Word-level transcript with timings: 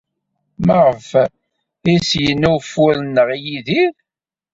Maɣef 0.65 1.09
ay 1.87 1.95
as-yenna 1.99 2.47
ufur-nneɣ 2.57 3.27
i 3.37 3.39
Yidir? 3.45 3.91